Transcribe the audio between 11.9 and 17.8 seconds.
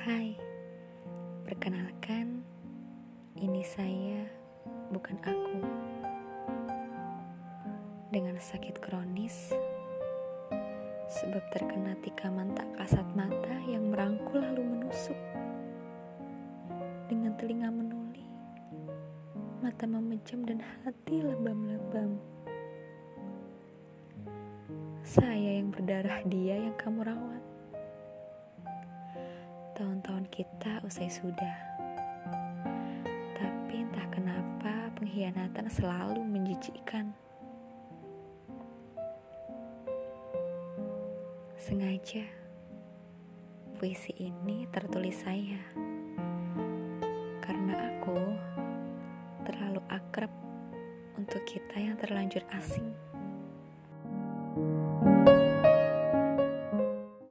tikaman tak kasat mata yang merangkul lalu menusuk. Dengan telinga